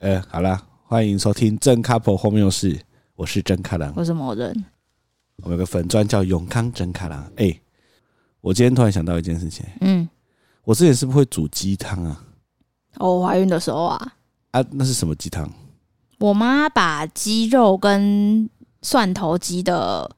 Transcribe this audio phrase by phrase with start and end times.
[0.00, 2.78] 呃，好了，欢迎收听真 couple 荒谬事，
[3.14, 4.54] 我是真卡郎，我是某人，
[5.36, 7.24] 我们有个粉钻叫永康真卡郎。
[7.36, 7.60] 哎、欸，
[8.42, 10.06] 我今天突然想到一件事情，嗯，
[10.64, 12.22] 我之前是不是会煮鸡汤啊？
[12.98, 14.12] 哦，怀孕的时候啊，
[14.50, 15.50] 啊，那是什么鸡汤？
[16.18, 18.50] 我妈把鸡肉跟
[18.82, 20.10] 蒜头鸡的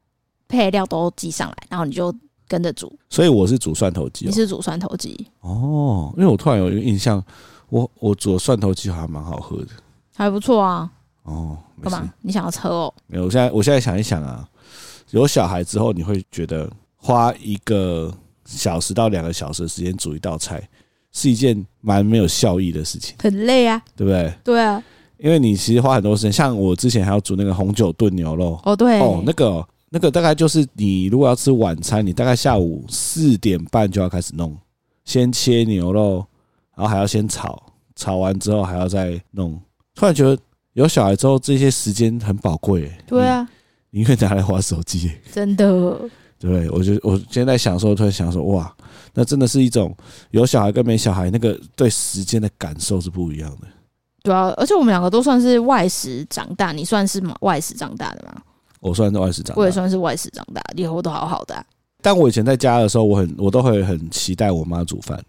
[0.49, 2.13] 配料都寄上来，然后你就
[2.49, 2.93] 跟着煮。
[3.09, 6.13] 所以我是煮蒜头鸡，你是煮蒜头鸡哦？
[6.17, 7.25] 因为我突然有一个印象。
[7.71, 9.69] 我我煮蒜头鸡还蛮好喝的，
[10.15, 10.91] 还不错啊。
[11.25, 12.11] 哦，干嘛？
[12.23, 12.95] 你想要车哦？
[13.07, 14.49] 没有，我现在我现在想一想啊，
[15.11, 18.11] 有小孩之后，你会觉得花一个
[18.47, 20.67] 小时到两个小时的时间煮一道菜，
[21.13, 24.33] 是一件蛮没有效益的事情，很累啊，对不对？
[24.43, 24.83] 对啊，
[25.19, 28.59] 因为你其实花很多时间，像我之前还要煮那个红酒炖牛肉。
[28.65, 34.57] 哦，对，哦，那个那个大概就是你如果要吃晚餐，你大概下午四点半就要开始弄，
[35.05, 36.25] 先切牛肉。
[36.79, 37.61] 然后还要先炒，
[37.97, 39.61] 炒完之后还要再弄。
[39.97, 40.41] 突然觉得
[40.75, 42.89] 有小孩之后，这些时间很宝贵。
[43.05, 43.45] 对啊，
[43.91, 45.11] 你可以拿来玩手机。
[45.33, 45.99] 真的。
[46.39, 48.73] 对，我就我现在想说，突然想说，哇，
[49.13, 49.93] 那真的是一种
[50.31, 53.67] 有小孩跟没小孩那个对时间的感受是不一样的。
[54.23, 58.41] 对啊，而且我们两个都算是外食长大，你算是外食长大的吗？
[58.79, 61.65] 我算是外食长大，我也算是外食长大，以后都好好的啊。
[62.01, 65.21] 但我以前在家的时候，我很我都会很期待我妈煮饭。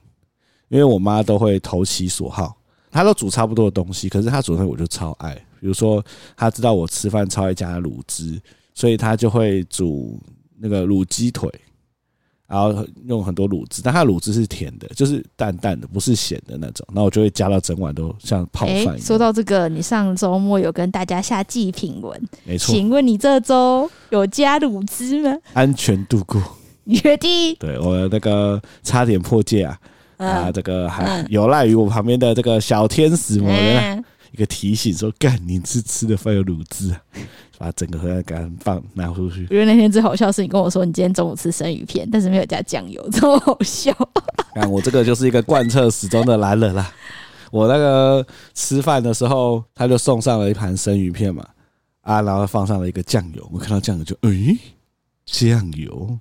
[0.69, 2.55] 因为我妈都会投其所好，
[2.89, 5.35] 她都煮差不多的东西，可是她煮的我就超爱。
[5.59, 6.03] 比如说，
[6.37, 8.39] 她知道我吃饭超爱加卤汁，
[8.73, 10.17] 所以她就会煮
[10.57, 11.51] 那个卤鸡腿，
[12.47, 16.87] 然后用很多卤汁，但她卤汁是甜的，就是淡淡的，不是咸的那种。
[16.93, 18.99] 那我就会加到整碗都像泡饭一样。
[18.99, 22.73] 说到这个，你上周末有跟大家下祭品文，没错。
[22.73, 25.37] 请问你这周有加卤汁吗？
[25.53, 26.41] 安全度过，
[26.85, 27.53] 你确定？
[27.55, 29.77] 对，我那个差点破戒啊。
[30.19, 37.01] 啊，这个还有赖于我旁边的这个小天使某人一个提醒说：“干，你吃吃的饭有卤汁啊，
[37.57, 43.91] 把整个盒子给它放拿出去。”因为那天最好笑是你跟我说你今天中午吃生鱼片，但是没有加酱油，超好笑。
[44.53, 46.91] 看我这个就是一个贯彻始终的男人啦。
[47.49, 51.43] 我那个吃饭的时候，他就送上了一盘生鱼片嘛，
[52.01, 53.49] 啊，然后放上了一个酱油。
[53.51, 54.55] 我看到酱油就，诶，
[55.25, 56.19] 酱油，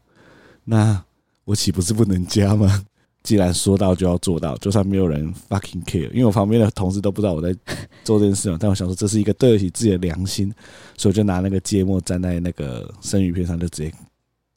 [0.65, 1.03] 那
[1.45, 2.85] 我岂不是不能加吗？
[3.29, 7.55] 既然说到就要做到，就算没有人 fucking care，因为我旁边的同事都不知道我在
[8.03, 8.57] 做这件事嘛。
[8.59, 10.51] 但我想说，这是一个对得起自己的良心，
[10.97, 13.93] 所以我就拿那个芥末蘸在那个生鱼片上，就直接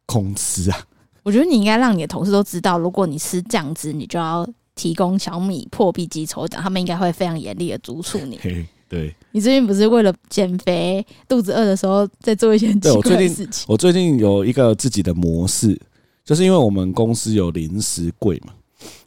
[0.06, 0.78] 空吃啊。
[1.24, 8.40] 我觉得你应该让你的同事都知道，如果你吃酱汁，你就要提供小米破壁机抽奖，他们应该会非常严厉的督促你。
[8.88, 13.66] 对，你最近不是为了减肥，肚子饿的时候在做一些奇怪的事情？
[13.68, 15.78] 我最近有一个自己的模式，
[16.24, 18.54] 就是因为我们公司有零食柜嘛。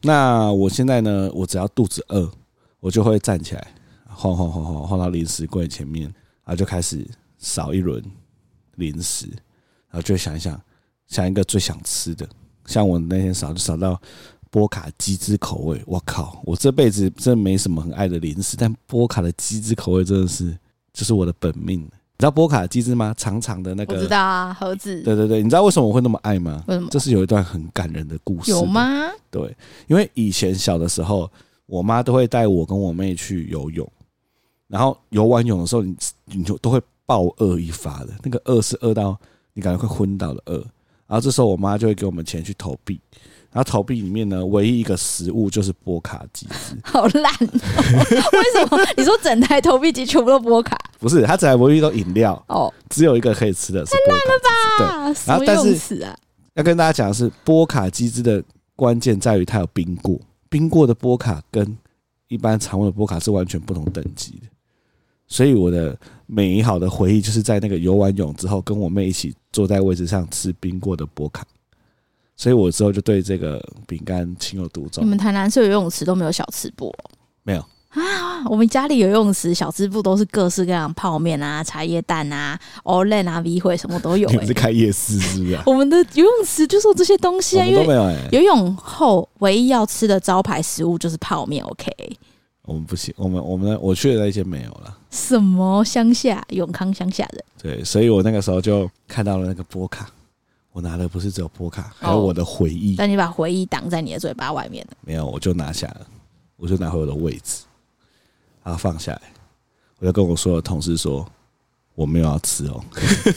[0.03, 1.31] 那我现在呢？
[1.33, 2.31] 我只要肚子饿，
[2.81, 3.75] 我就会站起来，
[4.07, 6.05] 晃晃晃晃晃到零食柜前面，
[6.45, 7.07] 然后就开始
[7.39, 8.03] 扫一轮
[8.77, 9.27] 零食，
[9.89, 10.61] 然后就想一想，
[11.07, 12.29] 想一个最想吃的。
[12.67, 14.01] 像我那天扫就扫到
[14.51, 16.41] 波卡鸡汁口味，我靠！
[16.45, 20.56] 我这辈子真没什么很爱的零食，但波卡的鸡汁口味真的是
[20.93, 21.89] 就是我的本命。
[22.16, 23.12] 你知道波卡机制吗？
[23.16, 25.02] 长长的那个，我知道啊，盒子。
[25.02, 26.62] 对对对，你知道为什么我会那么爱吗？
[26.69, 26.88] 为什么？
[26.91, 28.52] 这是有一段很感人的故事。
[28.52, 29.10] 有吗？
[29.32, 29.54] 对，
[29.88, 31.28] 因为以前小的时候，
[31.66, 33.91] 我妈都会带我跟我妹去游泳，
[34.69, 39.19] 然后游完泳的时候，你你就都会暴饿一发的，那个饿是饿到
[39.52, 40.58] 你感觉快昏倒的饿，
[41.08, 43.00] 然后这时候我妈就会给我们钱去投币。
[43.55, 47.49] 然后投币里面呢，唯一一个食物就是波卡鸡汁， 好烂喔！
[47.53, 48.85] 为什么？
[48.97, 50.77] 你说整台投币机全部都波卡？
[50.99, 54.19] 不是，它整台唯一都饮料哦，只有一个可以吃的是波卡。
[54.19, 55.15] 太烂了吧？
[55.15, 56.05] 对，然后但是
[56.55, 58.43] 要跟大家讲的是，波卡鸡汁的
[58.75, 61.77] 关键在于它有冰过，冰过的波卡跟
[62.27, 64.49] 一般常温的波卡是完全不同等级的。
[65.29, 65.97] 所以我的
[66.27, 71.47] 美好的回忆就是在那个游完泳之后，跟我妹一起坐在位置上吃冰过的波卡。
[72.36, 75.04] 所以我之后就对这个饼干情有独钟。
[75.04, 76.92] 你们台南是有游泳池都没有小吃部？
[77.42, 84.32] 没有啊，我们家里游泳池小吃部都是各式各样泡面啊、茶叶蛋啊、Olen 啊、V 会什么都有、欸。
[84.32, 85.62] 你们是开夜市是不是、啊？
[85.66, 87.84] 我们的游泳池就是这些东西啊，因为。
[88.32, 91.64] 游泳后唯一要吃的招牌食物就是泡面。
[91.64, 91.92] OK，
[92.64, 94.98] 我们不行，我们我们我去的那些没有了。
[95.10, 97.44] 什么乡下永康乡下人？
[97.62, 100.10] 对，所以我那个时候就看到了那个波卡，
[100.75, 102.97] 我拿的不是只有波卡，还有我的回忆。
[102.97, 104.97] 但你把回忆挡在你的嘴巴外面了。
[105.03, 106.06] 没有，我就拿下了，
[106.56, 107.62] 我就拿回我的位置。
[108.65, 109.23] 然后放下来，
[110.00, 111.25] 我就跟我所有同事说，
[111.94, 112.85] 我没有要吃哦。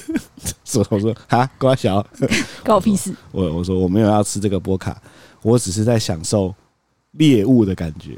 [0.66, 2.01] 所以我说哈，瓜小，
[2.66, 3.16] 关我屁事。
[3.31, 5.00] 我我说我没有要吃这个波卡，
[5.44, 6.56] 我只是在享受
[7.12, 8.18] 猎物的感觉。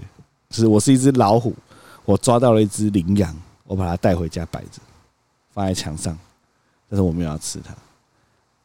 [0.50, 1.54] 就是我是一只老虎，
[2.06, 4.80] 我抓到了一只羚羊，我把它带回家摆着，
[5.51, 6.18] 放在墙上。
[6.88, 7.75] 但是我没有要吃它，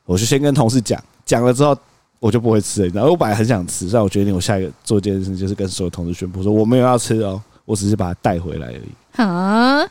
[0.06, 1.76] 我就先跟同事讲，讲了之后
[2.20, 2.88] 我就不会吃了。
[2.94, 7.42] 然后我本来很想吃，但我决定我下一个做一件事，就是跟所有同事宣布说我没有要吃哦。
[7.64, 9.22] 我只是把它带回来而已。
[9.22, 9.82] 啊，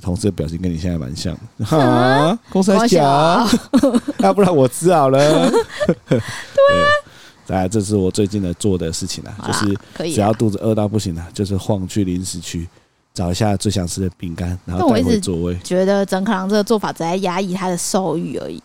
[0.00, 1.76] 同事的表情跟你现在蛮像的。
[1.76, 3.48] 啊，公司小，
[4.18, 5.50] 要不然我吃好了。
[6.06, 6.22] 对啊，
[7.44, 9.76] 再来，这是我最近的做的事情啊，就是
[10.14, 12.68] 只要肚子饿到不行了，就是晃去零食区。
[13.16, 15.56] 找一下最想吃的饼干，然后带回座位。
[15.64, 18.62] 觉得整可能这个做法只在压抑他的兽欲而已。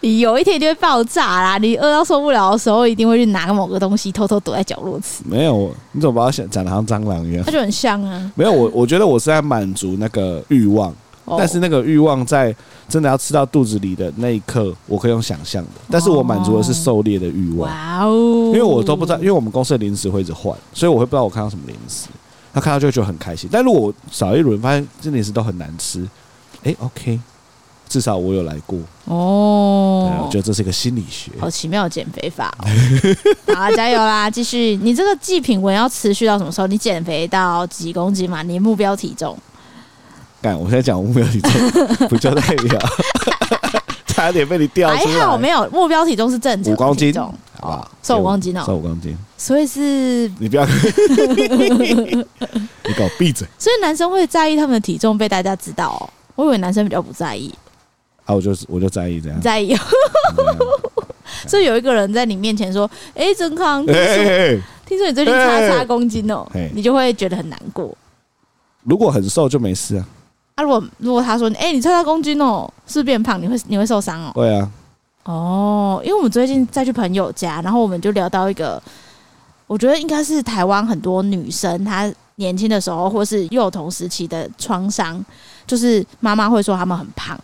[0.00, 1.58] 你 有一天就会爆炸啦！
[1.58, 5.24] 你饿到受不了的时候，一定会去拿个某个东西，偷偷躲在角落吃。
[5.24, 7.42] 没有，你怎么把它想讲的像蟑螂一样？
[7.44, 8.30] 它就很像啊。
[8.36, 10.94] 没有，我我觉得我是在满足那个欲望。
[11.26, 12.54] 但是那个欲望在
[12.88, 15.70] 真的要吃到肚子里的那一刻，我可以用想象的。
[15.90, 17.68] 但是我满足的是狩猎的欲望。
[17.70, 18.12] 哇哦！
[18.48, 22.08] 因为我都不知道，因为我们公司的零食会一直换，所以我会不知道我看到什么零食。
[22.54, 23.50] 他看到就会觉得很开心。
[23.52, 26.08] 但如果我少一轮，发现这零食都很难吃，
[26.64, 27.20] 哎，OK，
[27.86, 28.78] 至少我有来过。
[29.04, 32.64] 哦，对，我觉得这是一个心理学，好奇妙的减肥法哦。
[33.54, 34.30] 好，加油啦！
[34.30, 36.66] 继续，你这个祭品文要持续到什么时候？
[36.66, 38.42] 你减肥到几公斤嘛？
[38.42, 39.36] 你目标体重？
[40.42, 40.58] 干！
[40.58, 41.50] 我现在讲目标体重，
[42.08, 42.78] 不就代表
[44.06, 45.14] 差点被你掉出来。
[45.14, 47.90] 还好没有，目标体重是正常五公斤，好不好？
[48.02, 49.16] 瘦五公斤哦，瘦五公斤。
[49.36, 50.74] 所以是，你不要， 你
[52.94, 53.46] 给我闭嘴。
[53.58, 56.08] 所以男生会在意他们的体重被大家知道哦。
[56.34, 57.52] 我以为男生比较不在意。
[58.24, 59.76] 啊，我就我就在意这样，在意。
[61.46, 67.96] 所以有一个人在你面前说：“哎，曾康，听说你最近差差公斤哦，你就会觉得很难过。
[68.84, 70.06] 如果很瘦就没事啊。”
[70.56, 73.40] 啊，如果如果他说，哎、欸，你测他公斤哦，是是变胖？
[73.40, 74.32] 你会你会受伤哦？
[74.34, 74.70] 对啊。
[75.24, 78.82] 哦，因为我们最近再去朋友家，然后我们就聊到一个，
[79.66, 85.22] 我觉得应该是台湾很多女生她年轻的时候或是幼童时期的创伤，
[85.66, 87.38] 就是妈妈会说他们很胖。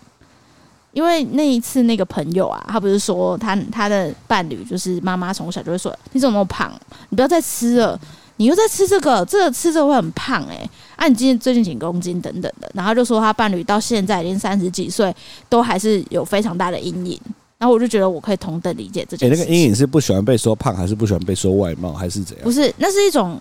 [0.92, 6.72] 因为那一次那个朋友啊，他不是说他他的伴侣就是妈妈从小就会说，你怎么那么胖？
[7.10, 7.98] 你不要再吃了。
[8.42, 10.70] 你又在吃这个，这个吃这个会很胖哎、欸！
[10.96, 15.14] 啊，你今天最近几公斤等等的，然后就说他伴侣到现在已经三十几岁，
[15.48, 17.20] 都还是有非常大的阴影。
[17.56, 19.32] 然后我就觉得我可以同等理解这件事。
[19.32, 22.42] 哎、欸，那个阴影是不喜欢被说胖，还是不喜欢被说外貌，还是怎样？
[22.42, 23.40] 不是，那是一种，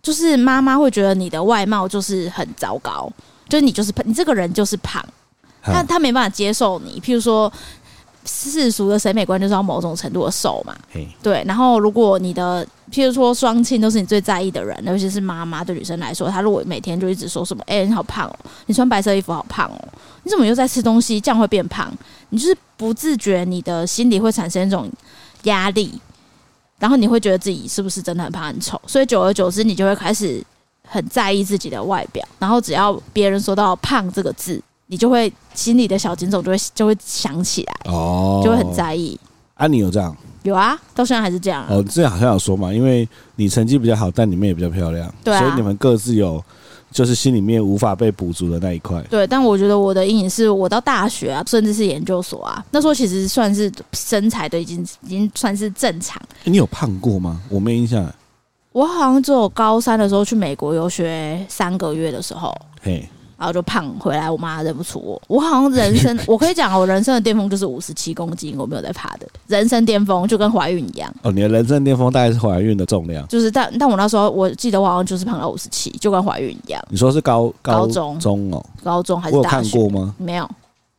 [0.00, 3.12] 就是妈妈会觉得你的外貌就是很糟糕，
[3.48, 5.04] 就是你就是胖，你这个人就是胖，
[5.60, 7.52] 他他没办法接受你，譬如说。
[8.28, 10.76] 世俗的审美观就是要某种程度的瘦嘛，
[11.22, 11.42] 对。
[11.46, 19.88] 然后如果你的，譬如说双亲都是你最在意的人，尤其是妈妈，对女生来说，她如果每天就一直说什么，哎、欸，你好胖哦，你穿白色衣服好胖哦，
[20.24, 21.90] 你怎么又在吃东西，这样会变胖？
[22.28, 24.88] 你就是不自觉，你的心里会产生一种
[25.44, 25.98] 压力，
[26.78, 28.80] 然后你会觉得自己是不是真的很胖很丑？
[28.86, 30.44] 所以久而久之，你就会开始
[30.86, 34.62] 很在意自己的外表，然后只要别人说到胖这个字。
[34.88, 39.18] 你就会心里的小警总就会就会想起来哦，就会很在意。
[39.54, 40.16] 啊，你有这样？
[40.44, 41.66] 有啊，到现在还是这样。
[41.68, 46.42] 哦，之前好像有说嘛，因为你成绩比较好，但你们也比较漂亮，对啊，所以你们各自有
[46.90, 49.02] 就是心里面无法被补足的那一块。
[49.10, 56.22] 对，但我觉得我的阴影是我到大学啊，甚至是研究所啊，那时候其实算是身材都已经已经算是正常。
[56.44, 57.40] 欸，你有胖过吗？
[57.50, 58.10] 我没印象。
[58.72, 63.06] 我好像只有高三的时候去美国游学三个月的时候，嘿。
[63.38, 65.22] 然后就胖回来，我妈认不出我。
[65.28, 69.28] 我好像人生， 我可以讲，我人生的巅峰就是五十七公斤，我没有在怕的。
[69.46, 71.08] 人生巅峰就跟怀孕一样。
[71.22, 73.24] 哦，你的人生巅峰大概是怀孕的重量。
[73.28, 76.84] 就是，但但我那时候我记得我好像就是胖到五十七，就跟怀孕一样。
[76.90, 78.66] 你说是高高，高中中哦？
[78.82, 79.78] 高中还是大学？
[79.78, 80.14] 我有看过吗？
[80.18, 80.50] 没有。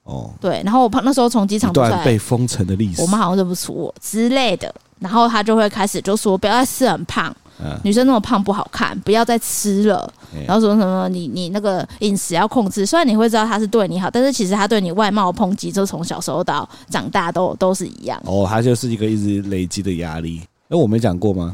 [0.06, 0.62] 哦，对。
[0.64, 4.74] 然后我胖那时候从机场出来，被封城的历史，我妈好像认不出我之类的。
[5.00, 7.36] 然后她就会开始就说：“不要再吃很胖。”
[7.84, 10.12] 女生那么胖不好看，不要再吃了。
[10.46, 18.22] 然后说什么你你那个饮食要控制，虽然你会知道他是对你好，但是其实他对你外貌抨击，就从小时候到长大都都是一样。
[18.26, 20.42] 哦，他就是一个一直累积的压力。
[20.70, 21.54] 哎，我没讲过吗？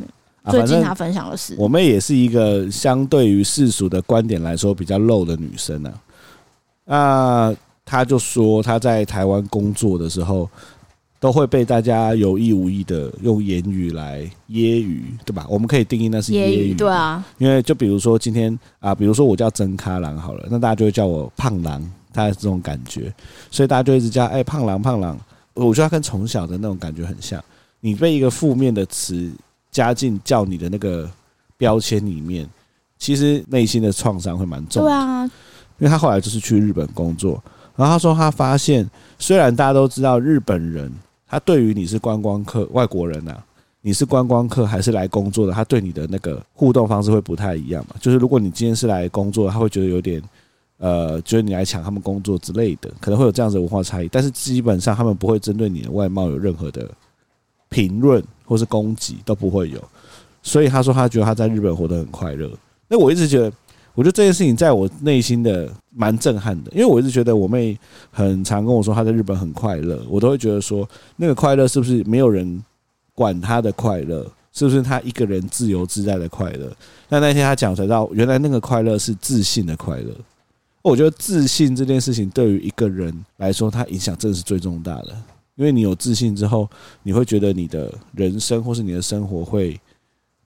[0.52, 5.94] 最近他分享的是，我妹也是一个相对于世俗的观点来说比较露的女生啊。
[6.86, 10.48] 那她就说她在台湾工作的时候，
[11.20, 15.46] 都会被大家有意无意的用言语来揶揄，对吧？
[15.50, 17.24] 我们可以定义那是揶揄，对啊。
[17.38, 21.82] 因为就比如说今天啊，比如说我叫曾咖郎好了，那大家就会叫我胖郎，
[22.14, 23.14] 他的这种感觉，
[23.50, 25.20] 所以大家就一直叫哎胖郎胖郎。
[25.54, 27.44] 我觉得他跟从小的那种感觉很像。
[27.80, 29.32] 你被一个负面的词
[29.72, 31.10] 加进叫你的那个
[31.56, 32.48] 标签里面，
[32.98, 34.90] 其实内心的创伤会蛮重的。
[34.90, 37.42] 对啊，因为他后来就是去日本工作，
[37.76, 38.90] 然后他说他发现，
[39.20, 40.92] 虽然大家都知道日本人，
[41.28, 43.44] 他对于你是观光客、外国人啊，
[43.82, 47.96] 你是观光客还是来工作的，他对你的那个互动方式会不太一样嘛。
[48.00, 50.22] 就是如果你今天是来工作，他会觉得有点
[50.78, 54.08] 呃，觉得你来抢他们工作之类的，可能会有这样子的文化差异。
[54.10, 56.90] 但是基本上他们不会针对你的外貌有任何的。
[57.68, 59.84] 评论或是攻击都不会有，
[60.42, 62.50] 所以他说他觉得他在日本活得很快乐。
[62.88, 63.52] 那我一直觉得，
[63.96, 67.78] 我觉得这件事情在我内心的蛮震撼的，因为我一直觉得我妹
[68.12, 72.64] 很常跟我说她在日本很快乐，我都会觉得说那个快乐是不是没有人
[73.14, 76.72] 管她的快乐，是不是她一个人自由自在的快乐？
[77.08, 80.14] 但那天她讲才知道，原来那个快乐是自信的快乐。
[80.82, 85.16] 我觉得自信这件事情对于一个人来说，它影响真的是最重大的。
[85.56, 86.70] 因为你有自信之后，
[87.02, 89.80] 你会觉得你的人生或是你的生活会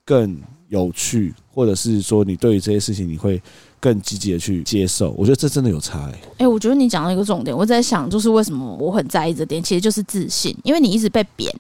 [0.10, 0.36] 更
[0.70, 3.40] 有趣，或者是说你对于这些事情你会
[3.80, 5.12] 更积极的去接受。
[5.12, 6.20] 我觉得这真的有差欸。
[6.40, 11.54] 诶，我觉得你讲了一个重点，我在想就是为什么我很在意这点，其实就是自信，因为你一直被贬。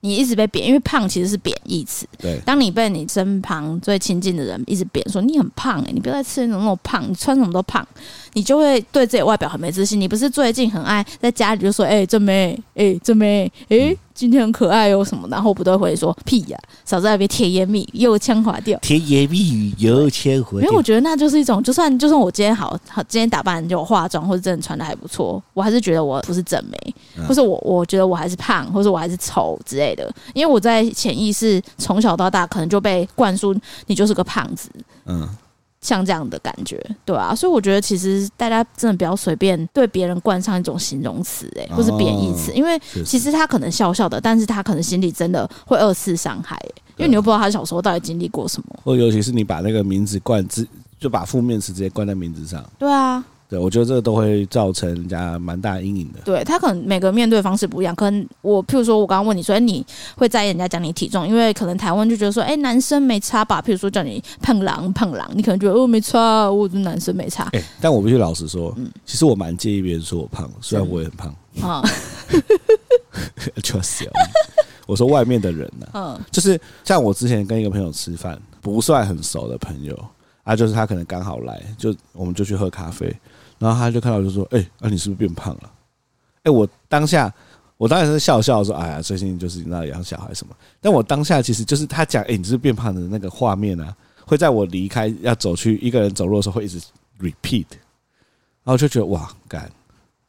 [0.00, 2.06] 你一直被贬，因为胖其实是贬义词。
[2.18, 7.84] 对，当你被你身旁最亲近的人一直贬说你很胖，欸，诶，你不要再吃那种那么胖，你穿什么都胖，
[8.34, 10.00] 你就会对自己外表很没自信。
[10.00, 13.96] 你不是最近很爱在家里就说，哎，这妹，哎，这妹，哎。
[14.18, 15.28] 今天很可爱哦，什么？
[15.28, 20.62] 然后不都会说屁呀、啊，少在那边甜言蜜语又枪滑掉，甜言蜜语又枪滑掉。
[20.62, 26.94] 因为我觉得那就是一种，就算就算我今天好好，今天打扮就化妆或者真的穿的还不错，我还是觉得我不是正妹，
[27.28, 30.12] 或是我我觉得我还是胖，或者我还是丑之类的。
[30.34, 33.54] 因为我在潜意识从小到大可能就被灌输
[33.86, 34.68] 你就是个胖子，
[35.06, 35.28] 嗯。
[35.80, 46.58] 像这样的感觉，对啊，所以我觉得其实大家真的不要随便对别人冠上一种形容词，哎，或是贬义词，因为其实他可能笑笑的，但是他可能心里真的会二次伤害，
[46.96, 50.66] 因为你又不知道他小时候到底经历过什么，或尤其是你把那个名字冠之，
[50.98, 53.24] 就把负面词直接冠在名字上，对啊。
[53.48, 56.20] 对，我觉得这个都会造成人家蛮大阴影的。
[56.22, 59.84] 对，他可能每个面对方式不一样，可能我譬如说，我刚刚问你说，哎，你
[60.16, 63.62] 会在意人家讲你体重，因为可能台湾就觉得说，哎，男生没差吧？
[63.62, 67.48] 譬如说叫你胖狼胖狼，你可能觉得哦没差，我的男生没差。
[67.52, 71.82] 哎，但我必须老实说，嗯，其实我蛮介意别人说我胖，虽然我也很胖啊。
[73.62, 74.08] 就是
[74.86, 79.98] 我说外面的人呢，嗯，就是像我之前跟一个朋友吃饭，不算很熟的朋友
[80.44, 83.10] 啊，就是他可能刚好来，就我们就去喝咖啡。
[83.58, 85.70] 然后他就看到就说：“哎，啊，你是不是变胖了？”
[86.44, 87.32] 哎，我当下
[87.76, 96.80] 我当然是笑笑说：“哎呀，最近就是那养小孩什么。”但我当下其实就是他讲：“哎，你是不是变胖的那个画面啊，会在我离开要走去一个人走路的时候会一直
[97.20, 97.66] repeat。”
[98.64, 99.70] 然后就觉得哇，干，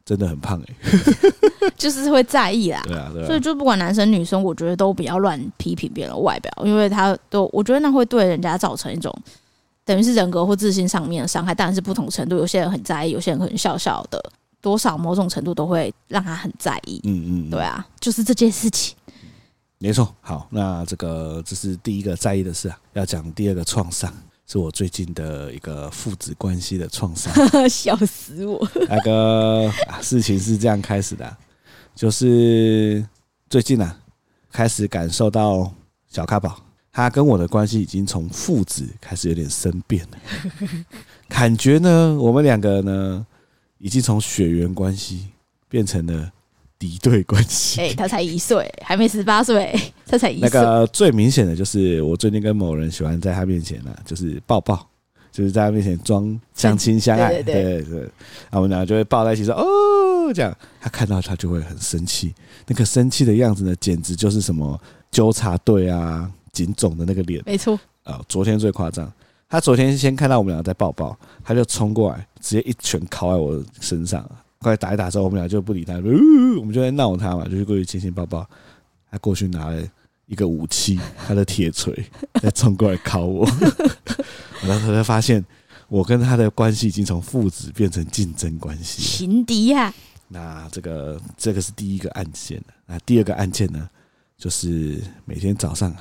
[0.05, 0.73] 真的很胖哎，
[1.77, 2.81] 就是会在意啦。
[2.85, 3.27] 对啊，对啊。
[3.27, 9.13] 所以就不管男生女生，我觉得都不要乱批评别人外表，因为他都我觉得那会对人家造成一种。
[9.89, 12.37] 等于是人格或自信上面的伤害，当然是不同程度。
[12.37, 14.23] 有些人很在意，有些人可能笑笑的，
[14.61, 17.01] 多少某种程度都会让他很在意。
[17.05, 18.95] 嗯嗯，对啊，就是这件事情。
[19.79, 20.13] 没错。
[20.21, 22.79] 好，那这个这是第一个在意的事啊。
[22.93, 24.13] 要讲第二个创伤，
[24.45, 27.33] 是我最近的一个父子关系的创伤。
[27.67, 28.63] 笑死我！
[28.87, 31.35] 那个啊，事情是这样开始的啊，
[31.95, 33.03] 就是
[33.49, 33.97] 最近啊，
[34.51, 35.73] 开始感受到
[36.11, 36.68] 小咖宝。
[36.91, 40.17] 他跟我的关系已经从父子开始有点生变了，
[41.29, 43.25] 感觉呢，我们两个呢，
[43.77, 45.27] 已经从血缘关系
[45.69, 46.31] 变成了
[46.79, 47.79] 敌对关系。
[47.79, 49.73] 哎，他才一岁，还没十八岁，
[50.07, 50.49] 他才一岁。
[50.49, 54.85] 那个最明显的就是，我最近跟某人喜欢在他面前呢，就是抱抱，
[55.31, 62.33] 就是在他面前装相亲相爱，对对然后我们两个就会抱在一起说哦，这样他看到他就会很生气，
[62.65, 64.81] 那个生气的样子呢，简直就是什么
[65.11, 66.29] 纠察队啊。
[66.51, 68.21] 警总的那个脸，没错啊！
[68.27, 69.11] 昨天最夸张，
[69.47, 74.23] 他昨天先看到我们俩在抱抱，他就冲过来，直接一拳敲在我身上，
[74.59, 76.01] 后来打一打之后，我们俩就不理他，呃、
[76.59, 78.47] 我们就在闹他嘛，就去过去亲亲抱抱。
[79.11, 79.81] 他过去拿了
[80.27, 81.93] 一个武器， 他的铁锤，
[82.41, 83.45] 再冲过来敲我。
[84.61, 85.43] 然后他才发现，
[85.87, 89.93] 我跟他的关系已经从父子变成竞争关系，情敌呀。
[90.27, 93.89] 那这个这个是第一个案件，那第二个案件呢，
[94.37, 95.91] 就是每天早上。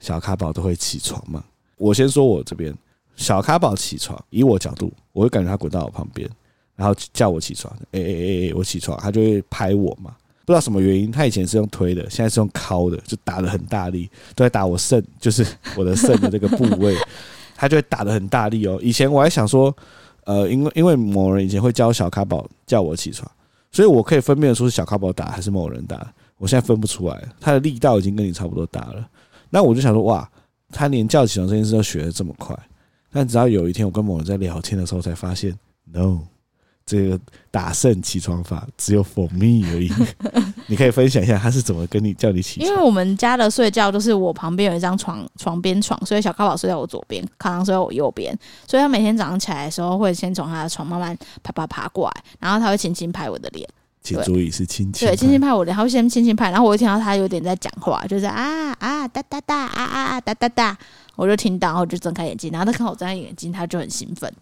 [0.00, 1.44] 小咖宝都会起床嘛。
[1.76, 2.74] 我先说我这边，
[3.14, 6.28] 小咖宝起床，以我角度，我会感觉他滚到我旁边，
[6.74, 10.16] 然后叫我起床，哎哎哎哎，我起床，他就会拍我嘛。
[10.44, 16.96] 不知道什么原因，他以前是用推的，现在是用敲的，就打的很大力，都在打我肾，就是我的肾的这个部位，
[17.54, 18.76] 他就会打得很大力哦。
[18.82, 19.72] 以前我还想说，
[20.24, 23.30] 呃，因为因为某人以前会教小咖宝叫我起床，
[23.70, 29.08] 所以我可以分辨出是小咖宝打还是某人打，我现在分不出来，他的力道已经跟你差不多大了。
[29.50, 30.28] 那我就想说，哇，
[30.70, 32.56] 他连叫起床这件事都学的这么快，
[33.12, 35.56] 但直到有一天我跟某人在聊天的时候，才发现
[35.92, 36.20] ，no。
[36.86, 37.20] 这个
[37.52, 39.88] 打胜起床法只有 for me 而已，
[40.66, 42.68] 你可以分享一下他是怎么跟你叫你起床？
[42.68, 53.68] 因为我们家的睡觉都是我旁边有一张床，床边床，所以小咖宝睡在我左边，康康睡在我右边，所以他每天早上起来的时候会先从他的床慢慢爬爬爬过来，然后他会轻轻拍我的脸，
[54.02, 60.78] 请注意是轻轻，对，轻轻拍我脸，他会先轻轻拍，然后我就听到他有点在讲话，就是啊啊哒哒哒啊啊哒哒哒，
[61.16, 64.32] 我就听到，然后就睁开眼睛，然后他看我睁开眼睛，他就很兴奋。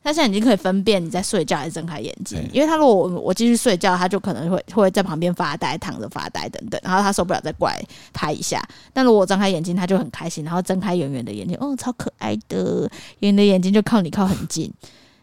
[0.00, 7.82] 他现在已经可以分辨你在睡觉还是睁开眼睛，因为他如果我我继续睡觉，他就可能会会在旁边发呆、躺着发呆等等，然后他受不了再过来
[8.14, 8.62] 拍一下。
[8.92, 14.72] 但如果我睁开眼睛，他就很开心，然后睁开圆圆的眼睛，哦，超可爱的，圆圆的眼睛就靠你靠很近，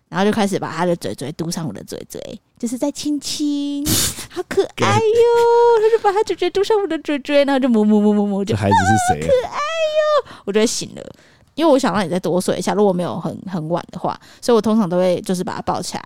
[0.10, 2.22] 然后就开始把他的嘴嘴嘟上我的嘴嘴，
[2.60, 3.86] 就是在亲亲，
[4.30, 5.82] 好可爱哟！
[5.82, 9.28] 他就把他嘴嘴嘟上我的嘴嘴，然后就摸摸摸摸摸，就这孩子是谁？
[9.28, 10.36] 可爱哟！
[10.46, 11.02] 我就会醒了。
[11.56, 16.04] 因为我想让你再多睡一下，如果没有很很晚的话，所以我通常都会就是把他抱起来，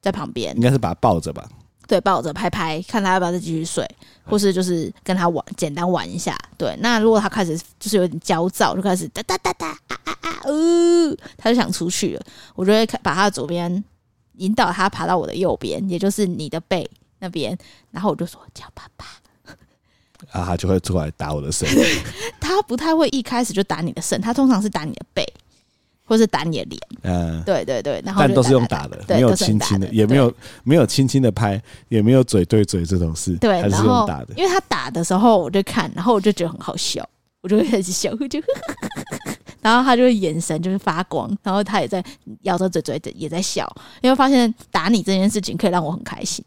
[0.00, 1.48] 在旁边，应该是把他抱着吧？
[1.88, 3.84] 对，抱着拍拍，看他要不要再继续睡，
[4.24, 6.38] 或是就是跟他玩，简单玩一下。
[6.58, 12.22] 对，那如果他开始就是有点焦躁，就开始哒哒哒哒啊啊啊，呃，他就想出去了，
[12.54, 13.82] 我就会把他的左边
[14.34, 16.88] 引导他爬到我的右边，也就是你的背
[17.20, 17.56] 那边，
[17.90, 19.06] 然后我就说叫爸爸。
[20.30, 21.66] 啊，他就会出来打我的肾。
[22.38, 25.24] 他不太会一开始就打你的肾，他通常是打你的背，
[26.08, 26.80] 或是打你的脸。
[27.02, 30.32] 嗯，对对对，然后但都是用打的，没有轻轻的，也没有
[30.64, 33.36] 没有轻轻的拍，也没有嘴对嘴这种事。
[33.36, 34.28] 对，还是用打的。
[34.36, 37.06] 因为他打的时候，我就看，然后我就觉得很好笑，
[37.42, 38.40] 我就会开始笑，我就。
[39.68, 42.02] 然后他就会眼神就是发光，然后他也在
[42.42, 46.42] 咬着嘴嘴也在笑，因为发现打你这件事情可以让我很开心，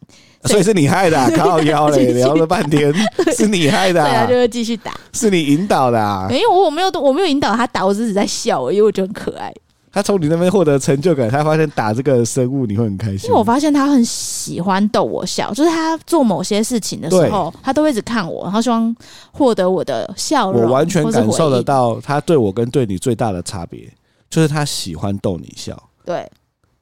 [0.45, 2.91] 所以，是你害的，啊，靠腰嘞，聊了半天
[3.38, 9.53] 是你害的，啊，对啊，就会继续打，是你引导的啊，没有我我没有我没有引导他打，我只是在笑，因为我觉得很可爱。
[9.91, 13.25] 他从你那边获得成就感，他发现打这个生物你会很开心。
[13.25, 18.95] 因为我发现他很喜欢逗我笑，就是他做某些事情的时候，他都会一直看我，然后希望
[19.34, 20.62] 获得我的笑容。
[20.62, 23.91] 我完全感受得到他对我跟对你最大的差别，
[24.30, 25.77] 就是他喜欢逗你笑。
[26.06, 26.25] 对，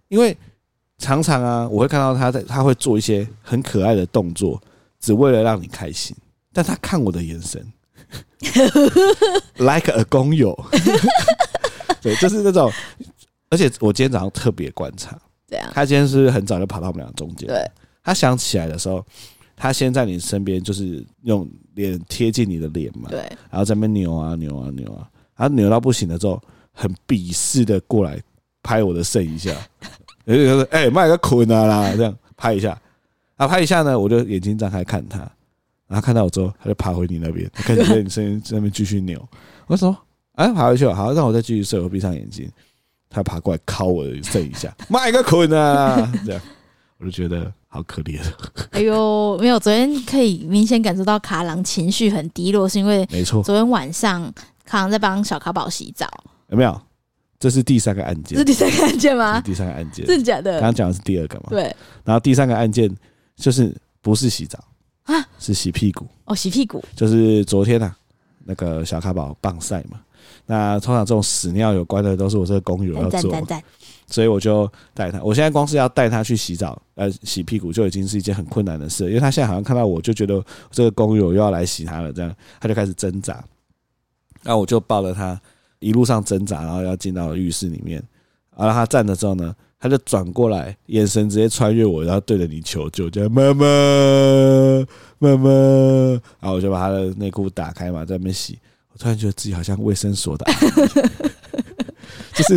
[0.07, 0.37] 因为
[0.99, 4.61] 常常啊，我会看到他在，他会做一些很可爱的动作，
[4.99, 6.15] 只为了让你开心。
[6.53, 7.65] 但他看我的眼神，
[9.57, 10.57] like a 工友。
[12.01, 12.71] 对，就是那种，
[13.49, 17.63] 而且我今天早上特别观察，对啊，他今天是很早就跑到我们俩中间，对，
[18.03, 19.05] 他想起来的时候，
[19.55, 28.21] 他先在你身边，就是用脸贴近你的脸嘛，对，然后在那边扭啊扭啊扭啊，然后扭到不行了之后，很鄙视的过来
[28.63, 29.51] 拍我的肾一下，
[30.23, 32.79] 然后说：“哎，卖个捆啊啦，这样拍一下，
[33.35, 35.19] 啊拍一下呢，我就眼睛张开看他，
[35.87, 39.27] 然后看到我之后，他就爬回你那边，开始在你身在那边继续扭，
[39.67, 39.97] 我说。
[40.39, 41.77] 哎，爬回去了，好，让我再继续睡。
[41.77, 42.49] 我闭上眼睛，
[43.09, 46.09] 他爬过来敲我的背一下，妈一个捆啊！
[46.25, 46.41] 这样，
[46.97, 48.17] 我就觉得好可怜。
[48.71, 56.07] 哎呦，没有，昨天可以明显感受到卡郎情绪很低落，是因为没错，昨天晚上卡郎在帮小卡宝洗澡，
[56.47, 56.81] 有没有？
[57.37, 59.41] 这是第三个案件，这是第三个案件吗？
[59.41, 60.53] 第三个案件，真的假的？
[60.53, 61.47] 刚刚讲的是第二个嘛？
[61.49, 61.63] 对。
[62.05, 62.89] 然后第三个案件
[63.35, 64.57] 就是不是洗澡
[65.03, 66.07] 啊，是洗屁股。
[66.23, 67.93] 哦，洗屁股，就是昨天啊，
[68.45, 69.99] 那个小卡宝棒赛嘛。
[70.51, 73.31] 那通常这种屎尿有关的都是我这个工友要做，
[74.07, 75.21] 所以我就带他。
[75.21, 83.45] 我现在光是要带他去洗澡，呃，洗屁股就已经是一件很困难的事，因为他现在好像看到我就觉得这个工友又要来洗他了，这样他就开始挣扎。
[84.41, 85.39] 那我就抱着他
[85.77, 88.03] 一路上挣扎，然后要进到浴室里面。
[88.57, 93.67] 然后他站着之后呢，他就转过来，眼神直接穿越我，然后对着你求救，叫妈妈
[95.19, 95.49] 妈妈。
[96.39, 98.57] 然后我就把他的内裤打开嘛，在那边洗。
[98.99, 100.57] 突然觉得自己好像卫生所的阿姨，
[102.35, 102.55] 就是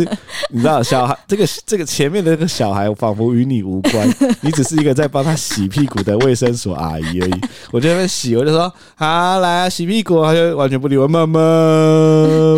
[0.49, 4.07] 你知道，小孩这个这个前面的这个小孩仿佛与你无关，
[4.41, 7.41] 你只是一个在帮他洗屁股的卫生所阿姨而已。
[7.71, 11.39] 我就在那边洗，我就说好来啊，洗屁股，他就完全不理我，妈妈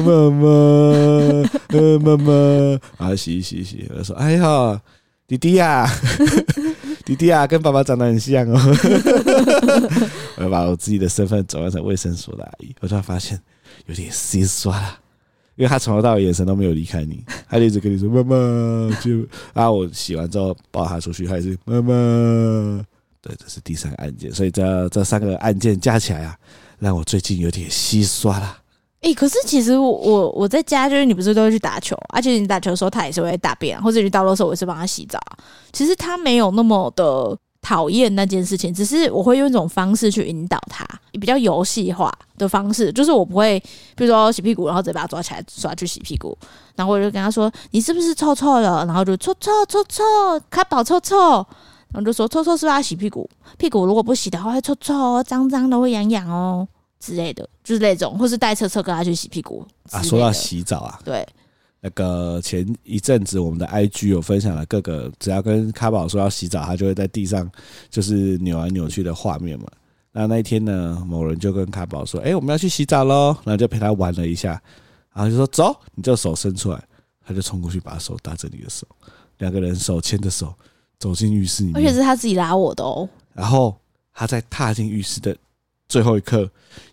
[0.02, 0.48] 妈妈
[1.70, 2.32] 呃妈妈，
[2.98, 4.82] 然后洗洗洗，我就说哎呀，
[5.28, 5.88] 弟弟呀，
[7.06, 8.60] 弟弟呀，跟爸爸长得很像哦。
[10.38, 13.40] 我要把我自己的身份转换成卫生所的阿姨，我突然发现。
[13.86, 15.00] 有点心酸了，
[15.56, 18.36] 因为他从头到尾眼神都没有离开你， 他就一直跟你说妈妈，
[19.02, 22.86] 就啊，我洗完之后抱他出去，他也是妈妈。
[23.22, 26.38] 对，这是第三个案件，所以这这三个案件加起来啊，
[26.78, 28.58] 让我最近有点心酸了。
[29.02, 35.20] 哎、欸，可是其实我我我在家，就是你不是都会去打球，而且你打球的时候他也是会大便，或者你到的时候我也是帮他洗澡。
[35.72, 37.36] 其实他没有那么的
[37.66, 43.60] 讨厌那件事情，只是我会用一种方式去引导他，比较游戏化的方式，就是我不会，
[43.96, 46.38] 比如说洗屁股，然后直接把他抓起来抓去洗屁股，
[46.76, 50.04] 然后我就跟他说：“你是不是臭臭了？”然后就臭臭臭臭，
[50.52, 51.18] 卡宝臭臭，
[51.92, 53.28] 然后就说：“臭臭是不是要洗屁股？
[53.58, 60.02] 屁股如果不洗的话会臭臭哦，脏脏的会痒痒哦。”之类的，就是那种，或是带车车跟他去洗屁股啊。
[60.02, 61.28] 说到洗澡啊，对，
[61.86, 67.48] 那个前一阵子我们的 IG 有分享了各个，只要跟卡宝说要洗澡，他就会在地上
[67.92, 69.68] 就是扭来扭去的画面嘛。
[70.12, 74.60] 那那一天呢，某人就跟卡宝说：“哎、欸，我们要去洗澡喽。”然后就陪他玩了一下，
[75.14, 76.84] 然后就说：“走，你就手伸出来。”
[77.24, 78.88] 他就冲过去把手搭着你的手，
[79.38, 80.52] 两个人手牵着手
[80.98, 83.08] 走进浴室里面，而且是他自己拉我的哦。
[83.32, 83.78] 然后
[84.12, 85.38] 他在踏进浴室的
[85.88, 86.50] 最后一刻。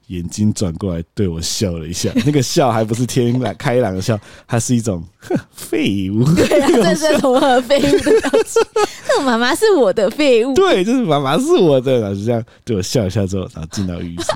[0.08, 5.02] 眼睛转过来对我笑了一下， 那个笑还不是天朗开朗的笑，它是一种
[5.54, 6.22] 废物。
[6.34, 8.62] 对啊，这是 如何废物的表情？
[9.08, 10.52] 那妈妈是我的废物。
[10.52, 14.26] 对，就是妈妈是我的，然后就这样对我笑一下之后，然后进到浴室，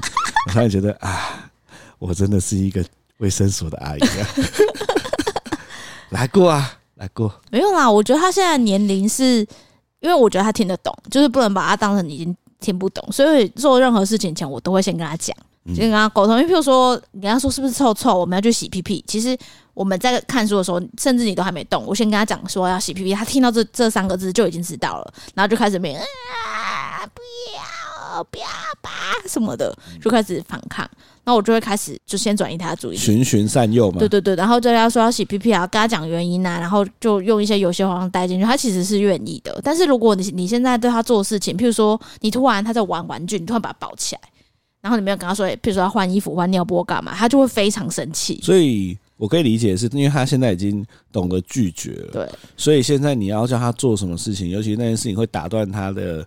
[0.46, 1.50] 我突然觉得啊，
[1.98, 2.82] 我真的是一个
[3.18, 4.28] 卫生所的阿姨啊。
[6.08, 7.30] 来过啊，来过。
[7.50, 9.40] 没有啦，我觉得他现在年龄是，
[10.00, 15.36] 因为我觉得他听得懂，就是不能把他当成已经听不懂，所以做任何事情前，我都会先跟他讲。
[15.74, 19.04] 先跟他沟通，因为譬如说，你跟他说是不是臭臭，我们要去洗屁屁。
[19.04, 19.36] 其实
[19.74, 27.20] 我们在看书的时候，甚至你都还没动，我先跟他讲说要洗屁屁，他听到这这三个字就已经知道了，然后就开始没啊，不
[27.52, 27.60] 要
[28.24, 28.44] 不要
[28.80, 28.90] 吧
[29.28, 30.88] 什么的，就开始反抗。
[31.24, 33.98] 那我就会开始就先转移他的注意力，循循善诱嘛。
[33.98, 39.60] 对对对，然后就跟他说要洗屁屁啊，跟他讲原因啊，然后就用一些游戏方式带进去，他其实是愿意的。
[39.62, 44.20] 但是如果你你现在对他做事情，譬如说你突然他在玩玩具，你突然把他抱起来。
[44.82, 48.38] 然后你没有跟他说，譬如说要换衣服、换尿布干嘛，他就会非常生气。
[48.40, 52.10] 所以我可以理解，是因为他现在已经懂得拒绝了。
[52.12, 56.24] 对，所以现在你要叫他做什么事情，尤其那件事情会打断他的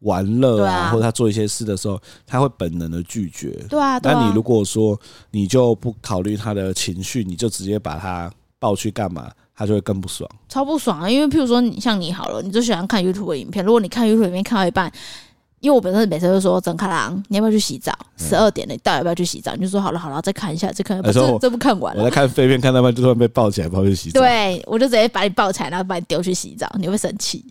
[0.00, 3.50] 玩乐啊，啊或者他做一些事的时候，他会本能的拒绝。
[3.68, 4.20] 对啊，对啊。
[4.20, 4.98] 那你如果说
[5.30, 11.08] 你就不考虑他的情绪，你就直接把他抱去干嘛，他就会更不爽，超不爽啊！
[11.08, 14.92] 因为譬如说你像你好了，你就喜欢看 YouTube 的影片，如果你看 YouTube 里面看到一半。
[15.60, 17.92] 因为我本身每次都说，整卡郎，你要不要去洗澡？
[18.16, 19.54] 十二点了，你到底要不要去洗澡？
[19.56, 21.12] 你就说好了，好了，再看一下，再看一下。
[21.12, 22.02] 这这不看完了。
[22.02, 24.20] 我在看废片，看到半就突然被抱起来，抱去洗澡。
[24.20, 26.66] 对，我就直接把你抱起来，然后把你丢去洗澡。
[26.78, 27.44] 你会生气？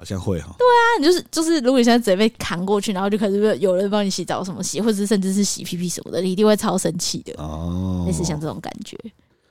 [0.00, 0.54] 好像会哈。
[0.56, 7.34] 对啊，你就是就是，如果你现在直接被扛过去，然后就开始有人帮你洗澡，什么洗，或者是甚至是洗屁屁什么的，你一定会超生气的。
[7.36, 8.96] 哦，类似像这种感觉。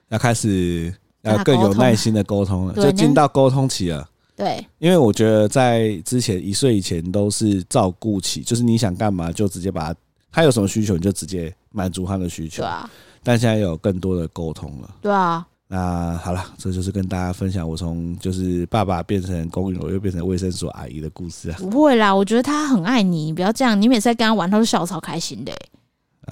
[0.07, 4.09] 要开始要更有耐心的沟通了，就进到沟通期了。
[4.35, 9.99] 对，因为我觉得在之前一岁以前都是照顾起，就是你想干嘛就直接把他，
[10.31, 12.63] 他有什么需求你就直接满足他的需求。
[12.63, 12.89] 对啊，
[13.21, 14.95] 但现在有更多的沟通了。
[14.99, 21.57] 对啊，那好了，这就是跟大家分享我从就是爸爸变成公寓楼又变成卫生所阿姨的故事啊。
[21.59, 25.53] 不会啦，我觉得他很爱你，你不要这样，你每次在跟他玩，他都笑超开心的。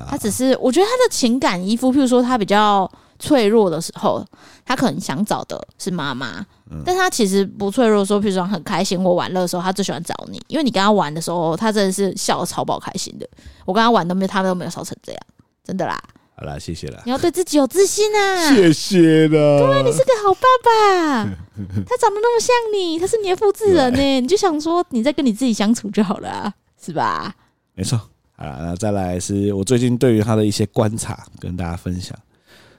[0.09, 2.91] 他只是，我觉得他的情感依附，譬如说他比较。
[3.19, 4.23] 脆弱的时候，
[4.63, 8.01] 他可能想找的是妈妈，嗯、但他其实不脆弱。
[8.01, 13.27] 的时候，譬如说很开心或玩乐的时候，他最喜欢找你，因为你跟他玩的时候，他真的是笑得超爆开心的。
[13.65, 15.19] 我跟他玩都没有，他都没有笑成这样，
[15.63, 15.99] 真的啦。
[16.39, 17.01] 好啦，谢谢啦。
[17.03, 18.53] 你要对自己有自信啊！
[18.53, 19.29] 谢谢啦。
[19.29, 21.25] 对，你是个好爸爸。
[21.25, 27.35] 他长得那么像你，他是你的复制人呢，对你就想说你在跟你自己相处就好了，是吧？
[27.73, 27.99] 没错。
[28.35, 32.15] 好啦，那再来是我最近对于他的一些观察，跟大家分享。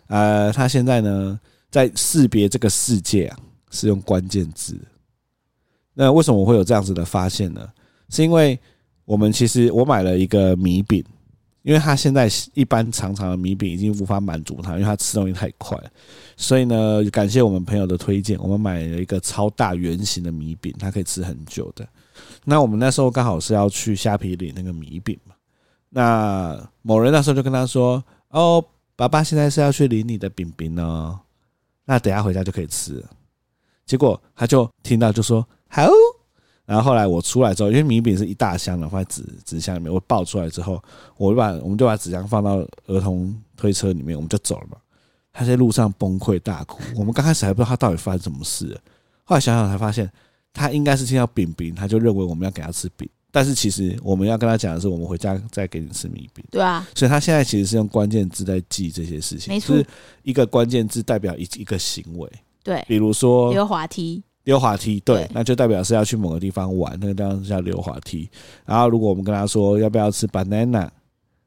[0.07, 3.37] 呃，他现在呢，在识别这个世界啊，
[3.73, 4.79] 是用关键字。
[5.95, 7.69] 那为什么我会有这样子的发现呢？
[8.09, 8.57] 是因为
[9.05, 11.05] 我们其实我买了一个米饼，
[11.69, 15.79] 因为他现在一般长长的米饼已经无法满足他，因为他吃东西太快。
[16.35, 21.87] 所以呢，感谢我们朋友的推荐，我们买了一个超大圆形的米饼，他可以吃很久的。
[22.47, 25.35] 那我们那时候刚好是要去虾皮领那个米饼嘛。
[25.91, 28.65] 那某人那时候就跟他说：“哦。”
[28.99, 31.17] 爸爸现在是要去领你的饼饼哦，
[31.85, 33.01] 那等下回家就可以吃。
[33.87, 35.89] 结果他就听到就说好，
[36.69, 40.79] 然后后来我出来之后，因为米饼是一大箱的，放在纸纸箱里面，我抱出来之后，
[41.17, 42.57] 我就把我们就把纸箱放到
[42.89, 44.77] 儿童推车里面，我们就走了嘛。
[45.33, 48.79] 他在路上崩溃大哭，我们刚开始还不知道他到底发生什么事，
[49.25, 50.11] 后来想想才发现，
[50.53, 56.45] 他应该是听到饼饼，他就认为我们要给他吃饼，但是其实我们要跟他讲的是，我们回家再给你吃米饼。
[56.51, 59.77] 对啊，所以他现在其实是用关键字在记这些事情，没错。
[59.77, 59.87] 就是
[60.23, 62.31] 一个关键字代表一一个行为，
[62.65, 68.27] 对，比如说溜滑梯，溜滑梯，对，那就代表是要去某个地方玩，那个地方叫溜滑梯。
[68.65, 70.89] 然后如果我们跟他说要不要吃 banana，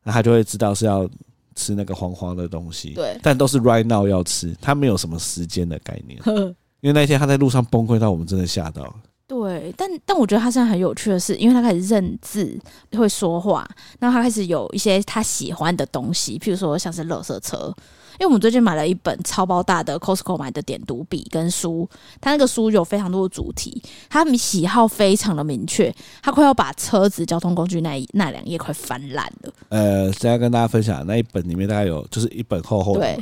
[0.04, 1.10] 那他就会知道是要
[1.56, 6.22] 吃那个黄黄的东西，对，但都是 right now 要吃，他没有什么时间的概念，
[6.82, 8.94] 因为那天他在路上崩溃到我们真的吓到了。
[9.26, 12.56] 对，但但我觉得他现在很有趣的是，因为他开始认字，
[12.92, 13.68] 会说话，
[14.00, 17.74] 然后他开始有一些他喜欢的东西，譬如说像是垃圾车。
[18.22, 21.90] 因为我们最近买了一本超包大的 Costco 买的点读笔跟书，
[22.22, 23.82] 它那个书有非常多的主题，
[24.12, 29.52] 他喜好非常的明确，他快要把车子交通工具那一那两页快翻烂了。
[29.70, 33.00] 呃，现在跟大家分享那一本里面大概有就是一本厚厚的。
[33.00, 33.20] 对。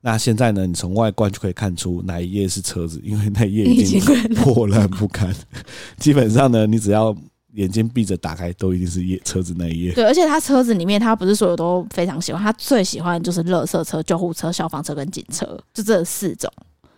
[0.00, 0.66] 那现在呢？
[0.66, 4.00] 你从外观就可以看出哪一页是车子，因为那一页已经
[4.34, 5.32] 破烂不堪。
[5.98, 7.14] 基本上呢，你只要
[7.54, 9.92] 眼睛闭着打开，都一定是页车子那一页。
[9.92, 16.50] 对，而且他车子里面，他不是所有都非常喜欢，他最喜欢就是垃圾车、救护车、消防车跟警车，就这四种。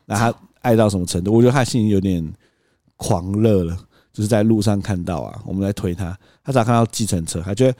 [0.04, 1.32] 那他爱到什么程度？
[1.32, 2.32] 我觉得他心里有点
[2.96, 3.76] 狂热了，
[4.12, 7.72] 就是在路上看到啊，我们来推他，他只要看到计程车，他觉得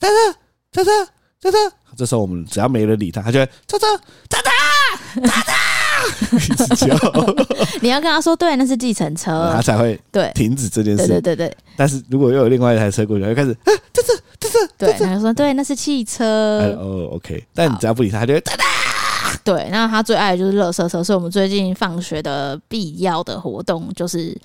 [0.00, 1.76] 车车车车车车。
[1.96, 5.52] 这时候我们只要没人理他，他就会车车车车车车，
[6.36, 6.96] 一直叫。
[7.80, 11.06] 你要跟他说，对，那是计程车，他才会对停止这件事。
[11.06, 11.56] 对对对对。
[11.76, 16.76] 但是如果又有另外一台车过去，他就开始 啊，这这这这，对，他就说对，那是汽车。
[16.78, 17.44] 哦，OK。
[17.54, 18.64] 但你只要不理他，他就会哒哒。
[19.44, 24.36] 对，那他最爱的就是乐色车，所以我们最近放学的必要的活动就是。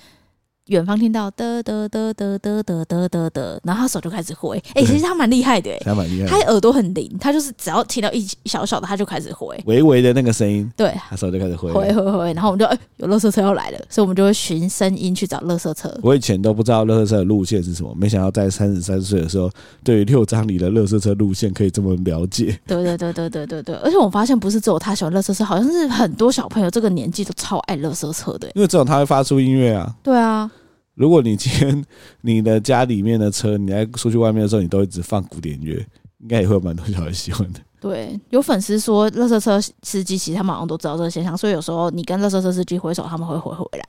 [0.68, 4.56] 远方听到嘚嘚嘚嘚嘚嘚嘚嘚嘚，然后他手就开始挥。
[4.74, 6.28] 哎、欸，其实他蛮厉害的，他蛮厉害。
[6.28, 9.58] 他耳朵很灵，他就是只要听到一小小的，他就开始挥。
[9.66, 12.32] 微微的那个声音，对，他手就开始挥，挥挥挥。
[12.34, 15.92] 然后我们就哎、欸，有垃圾车要来了，所以我们就会循声音去找垃圾车。
[16.02, 19.50] 我以前都不知道垃圾车的路线是什么，没想到在三十三岁的时候，
[19.82, 22.58] 对于六张里的垃圾车路线可以这么了解。
[22.66, 29.94] 对对对对对对对，而且我发现不是只有他喜欢垃圾车，好像是很多小朋友这个年纪都超爱垃圾车的，因为只有他会发出音乐啊。
[30.02, 30.50] 对啊。
[30.98, 31.84] 如果你今天
[32.22, 35.74] 你的家里面的车，你在出去外面的时候，你都一直放古典乐，
[36.18, 37.60] 应该也会有蛮多小孩喜欢的。
[37.80, 43.86] 对，有粉丝说，垃圾车司机其实他们好像都知道这个现象，所以有时候你跟垃圾车司机挥手，他们会回回来，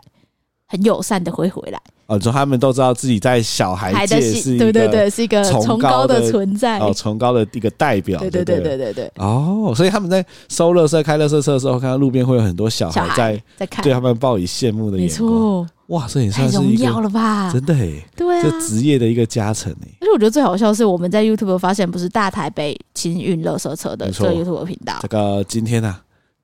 [0.70, 1.80] 很友善的会回来。
[2.06, 8.20] 哦，就他们都知道自己在小孩界是一个，对对对，是一个崇高的存在，哦，崇高的一个代表。
[8.20, 9.12] 对对对对对对。
[9.18, 15.08] 哦，所以他们在收垃圾、开垃圾车的时候，看到路边会有很多小孩在在看，对他们报以羡慕的眼光。
[15.08, 15.68] 没错。
[15.90, 17.52] 哇，这也算是一耀了吧？
[17.54, 19.88] 真的哎，对啊，这职业的一个加成哎。
[20.02, 24.98] 而且我觉得最好笑的是，我们在 YouTube 发现，不是大台北清运垃圾车的这个 YouTube 频道。
[25.02, 25.96] 这个今天呢，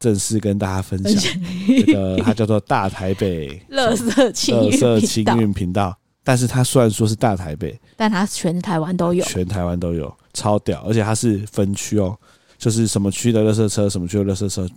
[0.06, 1.34] 正式跟大家分享，
[1.66, 5.98] 这个它叫做大台北 乐色清运频道。
[6.24, 10.84] 但是它虽然说是大台北，但它全台湾都有，全台湾都有，超屌！
[10.88, 12.16] 而且它是分区哦，
[12.58, 14.68] 就是什么区的垃圾车，什么区的垃圾车，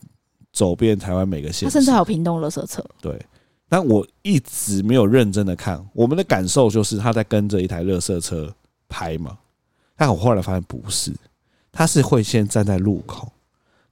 [0.50, 1.68] 走遍台湾每个县。
[1.68, 3.18] 它甚至还有屏东垃圾车，对。
[3.68, 8.50] 但我一直没有认真的看，我们的感受就是他在跟着一台垃圾车
[8.88, 9.36] 拍嘛。
[9.94, 11.12] 但我后来发现不是，
[11.70, 13.30] 他是会先站在路口，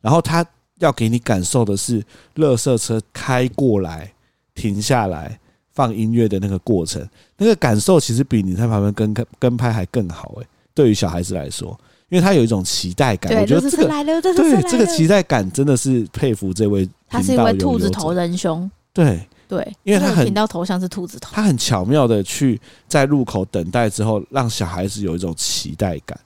[0.01, 0.45] 然后他
[0.79, 2.03] 要给你感受的是
[2.37, 4.13] 垃圾车开过来、
[4.55, 5.39] 停下来、
[5.73, 10.47] 放音乐的那个过程，那个感受其实比你在旁边跟跟跟拍还更好诶。
[10.75, 13.87] 对于小孩子来说，因为他有一种期待感，我觉得这个
[14.35, 16.89] 对这个期待感真的是佩服这位。
[17.09, 19.27] 他是一位兔子头仁兄，对。
[19.49, 26.19] 对，因为他很频道头像是兔子头，他很巧妙的去在路口等待之后，让小孩子有一种期待感。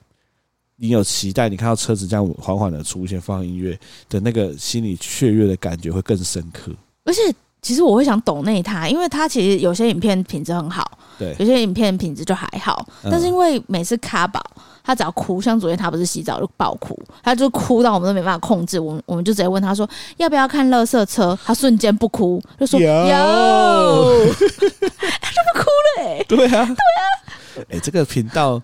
[0.81, 3.77] 你有期待，你看到车子这样缓缓的出现，放音乐
[4.09, 6.71] 的那个心里雀跃的感觉会更深刻。
[7.05, 7.21] 而且，
[7.61, 14.41] 其实我会想抖内他，因为他其实有些影片品质很好，对，有些影片品质就还好，但是因为每次卡宝。
[14.83, 18.79] 他只要哭，像昨天他不是洗澡就爆哭，他就哭到我们都没办法控制。
[18.79, 22.87] 我们我们就直接问他说要不要看垃圾车，他瞬间不哭，就说有，
[25.21, 26.25] 他就不哭了哎、欸。
[26.27, 26.73] 对啊，对啊。
[27.57, 28.59] 哎、欸，这个频道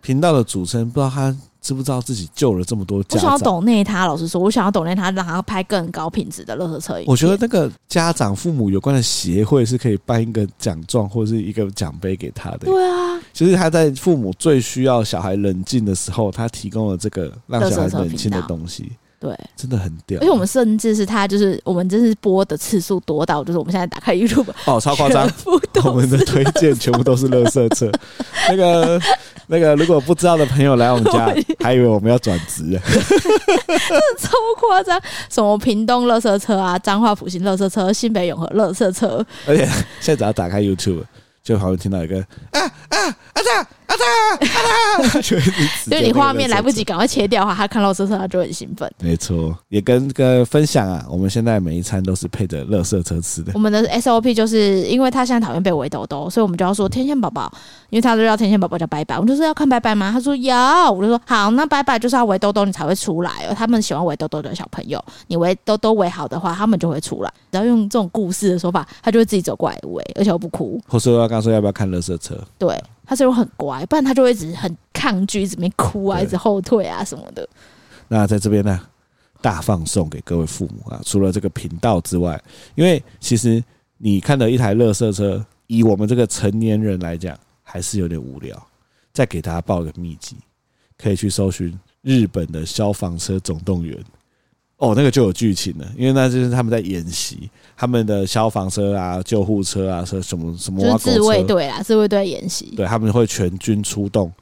[0.00, 1.32] 频道的主持人不知道他。
[1.62, 3.18] 知不知道自己救了这么多家长？
[3.18, 7.00] 我想要懂内他，老实说，我想要懂内他，让他拍更高品质的乐呵车。
[7.06, 12.58] 我觉得那个家长父母有关的协会是可以颁一个奖状或者是一个奖杯给他的。
[12.66, 18.90] 对啊，其实他在父母最需要小孩冷静的时候，他提供了这个让小孩冷静的东西。
[19.22, 20.18] 对，真的很屌。
[20.20, 25.30] 而且我们甚至是他，就是我们真是播的次数多到，就是我们现在打开 YouTube 哦，超夸张，
[25.84, 27.88] 我们的推荐全部都是垃圾车。
[28.48, 29.00] 那个
[29.46, 31.32] 那个，如果不知道的朋友来我们家，
[31.62, 35.00] 还以为我们要转职，真的超夸张。
[35.30, 39.24] 什么屏东垃圾车啊，彰化复兴垃圾车，新北永和垃圾车。
[39.46, 39.64] 而且
[40.00, 41.04] 现在只要打开 YouTube，
[41.44, 42.18] 就好像听到一个
[42.50, 42.98] 啊啊达
[43.34, 44.04] 阿达阿达
[44.46, 45.36] 阿达， 就
[45.86, 48.90] 因为你画面来不及赶快切掉的话，他看到车车他就很兴奋。
[49.00, 53.52] 没错，也跟个分享啊，我们现在每一餐都是配着乐色车吃的。
[53.54, 57.52] 我们的 SOP 就是因为他现在讨厌被围兜兜，所以我们就要说天线宝宝，
[57.90, 60.10] 因为他都要天线宝宝叫拜拜，我们就说要看拜拜吗？
[60.12, 63.54] 他说要，我就说好，那拜拜就是要围兜兜你才会出来哦。
[63.56, 67.32] 他们喜欢围兜兜的小朋友，你围兜兜围好的话，他们就会出来。
[67.50, 70.80] 然后用这种故事的说法，他就会自己走过来围，而且我不哭。
[70.88, 72.38] 或说要刚刚说要不要看乐色车？
[72.58, 72.80] 对。
[73.04, 77.48] 他是很乖，不然他就会一直很抗拒，一直没哭啊，一直后退啊什么的。
[78.08, 78.80] 那在这边呢，
[79.40, 81.00] 大放送给各位父母啊！
[81.04, 82.42] 除了这个频道之外，
[82.74, 83.62] 因为其实
[83.98, 88.60] 你看到一台乐色车，以我们这个成年人来讲，还是有点无聊。
[89.12, 90.36] 再给大家报一个秘籍，
[90.96, 93.98] 可以去搜寻日本的消防车总动员。
[94.82, 104.32] 哦，那个就有剧情了，因为那就是他们在演习，他们的消防车啊、救护车啊，车什么什么，就是自卫队啊，自卫队演习，对，他们会全军出动。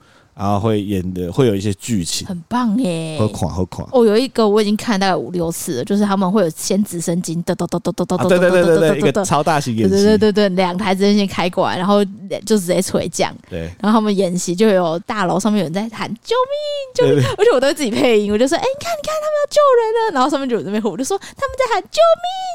[0.40, 4.06] 然后会演的会有一些剧情，很棒耶，好狂好狂哦！
[4.06, 12.02] 有一个我已经看大概五六次了，就是他们会有先直升机，哒哒哒哒哒哒哒，对对对对对，一个超大型演习，对对对对，两台直升机开过来，然后
[12.46, 22.00] 就直接垂降，对，然后他们演习就有大楼上面有人在喊救命救命，而且我都会自己配音，我就说哎，你看你看他们要救人了，然后上面就有人边呼，我就说他们在喊救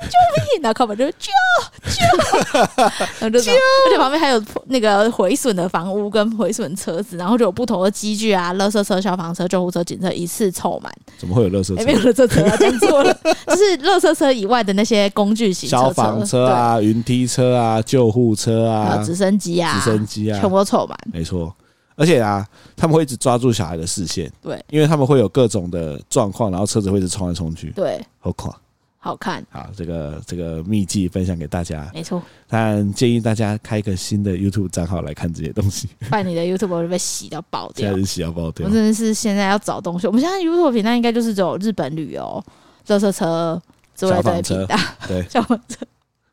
[0.02, 0.18] 命救
[0.56, 1.30] 命，然后靠北就救
[1.86, 2.58] 救，
[3.20, 3.54] 然后就说，
[3.86, 8.54] 而且旁边还有那个毁损的房屋跟毁损车子，然后就有不同的机具啊。
[8.54, 11.76] 垃圾车、消防车、救护车、警车一次凑满，怎么会有垃圾车？
[11.78, 13.14] 欸、没有垃圾车啊，讲错了，
[13.48, 20.98] 就是垃圾车以外的那些工具型消防车啊、云梯车啊、救护车啊、直升机啊、直升机啊，全部都凑满。
[21.12, 21.54] 没错，
[21.96, 28.52] 而且啊，他们会一直抓住小孩的视线，对，因为他们会有各种的状况，然后车子会一直冲来冲去，对，好快。
[29.06, 32.20] 好看，好，这个这个秘籍分享给大家，没错。
[32.48, 38.66] 但建议大家开一个新的 YouTube 账号来看这些东西，不然你的 YouTube 会被洗到爆掉，现在是洗到爆掉。
[38.66, 42.44] 我真的是现在要找东西，我们现在 YouTube 频道应该就是走日本旅游、
[42.88, 43.62] 热车车、
[43.96, 44.76] 之外的频道，
[45.08, 45.86] 对， 消防车。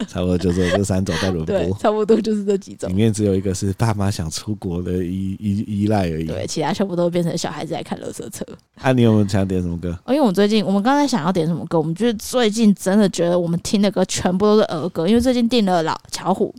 [0.09, 2.89] 差不多就是这三种在 轮播，差不多就是这几种。
[2.91, 6.25] 里面只有一个是爸妈想出国的依依依赖而已。
[6.25, 8.45] 对，其他全部都变成小孩子在看乐色车。
[8.81, 9.89] 啊，你有没有想点什么歌？
[10.09, 11.79] 因为我们最近，我们刚才想要点什么歌？
[11.79, 16.55] 我们就是最近真的觉得我们听的歌全部都是儿歌，因为最近订了老巧虎，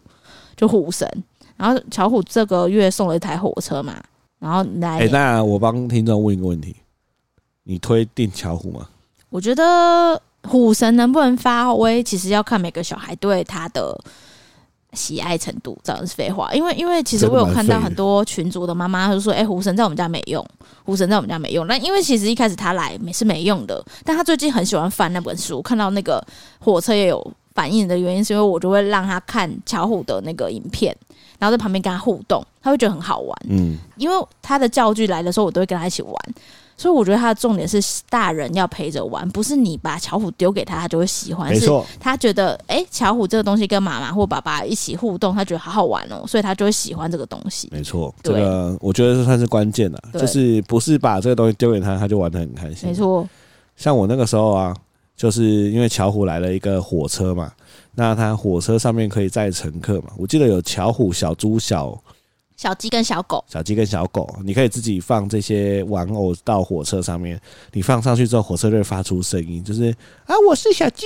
[0.56, 1.08] 就虎神。
[1.56, 4.02] 然后巧虎这个月送了一台火车嘛，
[4.40, 5.00] 然后来。
[5.00, 6.76] 哎，那我帮听众问一个问题：
[7.64, 8.88] 你推订巧虎吗？
[9.30, 10.22] 我觉得。
[10.48, 13.98] 虎神能不能发威，其实要看每个小孩对他的
[14.94, 15.78] 喜爱程度。
[15.84, 20.46] 这样是废话，因为因为其实我有看到很多群主的妈妈就说：“哎、欸，虎神在我们家没用，
[20.86, 26.24] 虎神在我们家没用。”那因为其实一开始他来没是没用的，但他最近很喜欢翻那本书，看到那个
[26.60, 30.96] 火车也有反应的原因，是因为我就会让他看巧虎的那个影片，
[31.40, 33.38] 然后在旁边跟他互动，他会觉得很好玩。
[33.50, 36.14] 嗯，因为他的教具来的时候，我都会跟他一起玩。
[36.76, 41.52] 所以我觉得他的重点是大人要陪着玩，不是你把巧虎丢给他，他就会喜欢。
[41.52, 47.70] 没错，他觉得哎，巧虎这个东西跟妈妈或爸爸一起互动，他觉得好好玩哦，所以他就会喜欢这个东西。
[47.72, 52.90] 没错，这个我觉得这算是关键的，就是不是把这个东西丢给他，他就玩的很开心。
[52.90, 53.28] 没错，
[53.76, 54.76] 像我那个时候啊，
[55.16, 57.52] 就是因为巧虎来了一个火车嘛，
[57.96, 61.98] 那他火车上面可以载乘客嘛，我记得有巧虎、小猪、小。
[62.56, 67.40] 小鸡跟小狗，小鸡跟小狗，你可以自己放这些玩偶到火车上面。
[67.72, 69.94] 你放上去之后，火车就会发出声音，就是
[70.26, 71.06] 啊，我是小鸡。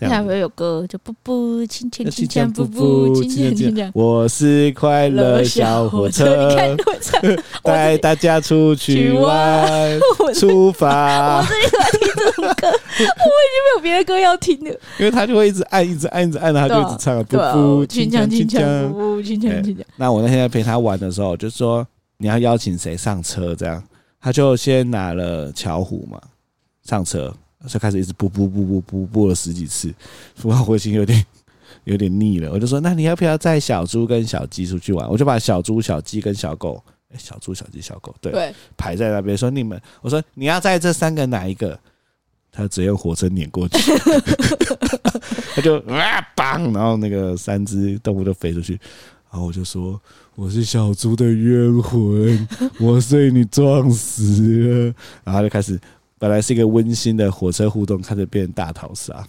[0.00, 3.90] 下会有歌，就布布，轻轻轻轻，布布，轻轻轻轻。
[3.94, 6.76] 我是快乐小火车，
[7.64, 9.98] 带大家出去玩，
[10.34, 11.38] 出发。
[11.38, 19.84] 我最近在听这首歌，我已经没有别的歌要听了，因为他就会一直按，一直按，一直按，然后他就一直唱，布布，轻轻轻轻，布布，轻轻轻轻。
[19.96, 23.82] 那我那天在陪他玩的时候，就说你要邀请谁上车，这样
[24.20, 26.20] 他就先拿了巧虎嘛
[26.82, 27.32] 上车，
[27.68, 29.94] 就开始一直播播播播播播了十几次，
[30.42, 31.24] 我我已经有点
[31.84, 32.50] 有点腻了。
[32.50, 35.08] 我就说，那你要不要带小猪跟小鸡出去玩？
[35.08, 39.36] 我就把小猪、小鸡跟小狗，哎，小猪、小鸡、小狗，对，排在那边。
[39.38, 41.78] 说你们，我说你要在这三个哪一个？
[42.52, 43.92] 他直接用火车碾过去，
[45.54, 48.80] 他就啊砰，然后那个三只动物都飞出去。
[49.36, 50.00] 然后我就说，
[50.34, 52.48] 我是小猪的冤魂，
[52.80, 54.32] 我被你撞死
[54.66, 54.94] 了。
[55.24, 55.78] 然后就开始，
[56.18, 59.22] 本来是一个温馨的火车互动，开始变成大逃杀。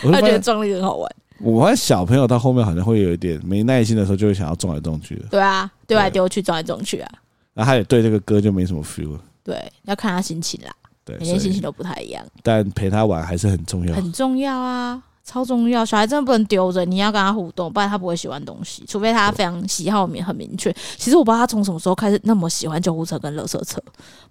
[0.00, 1.16] 他觉得撞那个很好玩。
[1.38, 5.26] 我发现小朋友到后面好像会有一点没耐心的时候，就会想要撞来撞去的。
[5.30, 7.10] 对啊，丢来丢去，撞来撞去啊。
[7.52, 9.20] 然后他也对这个歌就没什么 feel 了。
[9.44, 10.72] 对，要看他心情啦。
[11.04, 12.24] 对，每天心情都不太一样。
[12.42, 15.02] 但陪他玩还是很重要，很重要啊。
[15.28, 20.74] 超重要，小孩真的不能丢着，你要跟他互动，不然他不会喜欢东西，除非他非常喜好明很明确。
[20.96, 23.78] 其实我不知道他从什么时候开始那么喜欢救护车跟垃圾车，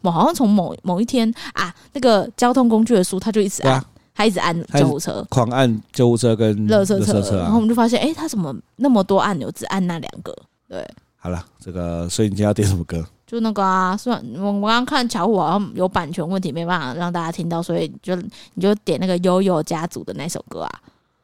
[0.02, 3.86] 我好像从某某一天啊，那个交通工具的书他就一直按，
[4.16, 10.36] 他一直按救护车，狂按救护车跟垃圾车，然后我们就发现，哎，他怎么那么多按钮，只按那两个？
[10.68, 10.84] 对，
[11.16, 13.06] 好了，这个所以你今天要点什么歌？
[13.28, 20.72] 就那个啊，算我我刚刚看巧虎好像有版权问题，没办法让大家听到，所以就你就点那个悠悠家族的那首歌啊，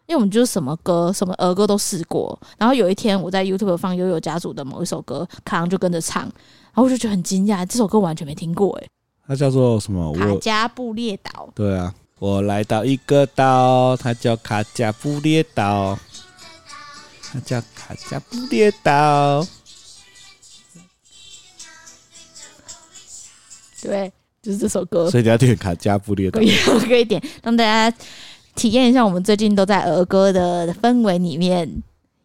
[0.05, 8.89] 因为我们就是什么歌什么儿歌都试过，然后有一天我在 YouTube 放悠悠家族的某一首歌，卡郎就跟着唱，然后我就觉得很惊讶，这首歌完全没听过诶、欸，
[9.29, 10.13] 它叫做什么？
[10.13, 11.49] 卡加布列岛。
[11.55, 15.97] 对啊，我来到一个岛，它叫卡加布列岛，
[17.31, 19.47] 它叫卡加布列岛。
[23.89, 24.11] 对，
[24.41, 26.51] 就是这首歌，所以你要点卡加布列岛，可以，
[26.88, 27.95] 可以点，让大家
[28.55, 31.69] 体验一下我们最近都在儿歌的氛围里面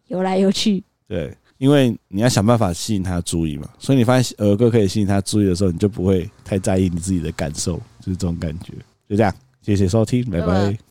[0.08, 0.82] 游来游去。
[1.06, 8.72] 对，因为你要想办法吸引他的注意嘛，所以你发现儿歌可以吸引他注意的时候，你就不会太在意你自己的感受，就是这种感觉。
[9.08, 10.46] 就这样，谢谢收听，拜拜。
[10.46, 10.78] 拜拜。